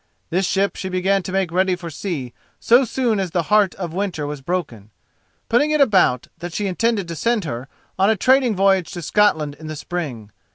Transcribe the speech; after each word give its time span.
This 0.31 0.47
ship 0.47 0.75
she 0.75 0.89
began 0.89 1.21
to 1.21 1.31
make 1.31 1.51
ready 1.51 1.75
for 1.75 1.91
sea 1.91 2.33
so 2.59 2.85
soon 2.85 3.19
as 3.19 3.29
the 3.29 3.43
heart 3.53 3.75
of 3.75 3.91
the 3.91 3.97
winter 3.97 4.25
was 4.25 4.41
broken, 4.41 4.89
putting 5.47 5.69
it 5.69 5.79
about 5.79 6.25
that 6.39 6.53
she 6.53 6.65
intended 6.65 7.07
to 7.07 7.15
send 7.15 7.43
her 7.45 7.67
on 7.99 8.09
a 8.09 8.15
trading 8.17 8.55
voyage 8.55 8.89
to 8.93 9.03
Scotland 9.03 9.55
in 9.59 9.67
the 9.67 9.75
spring. 9.75 10.31